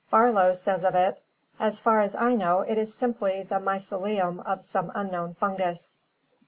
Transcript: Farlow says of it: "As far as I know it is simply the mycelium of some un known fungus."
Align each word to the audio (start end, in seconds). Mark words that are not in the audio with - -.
Farlow 0.09 0.53
says 0.53 0.83
of 0.83 0.95
it: 0.95 1.21
"As 1.59 1.79
far 1.79 2.01
as 2.01 2.15
I 2.15 2.33
know 2.33 2.61
it 2.61 2.75
is 2.79 2.91
simply 2.91 3.43
the 3.43 3.59
mycelium 3.59 4.39
of 4.43 4.63
some 4.63 4.91
un 4.95 5.11
known 5.11 5.35
fungus." 5.35 5.95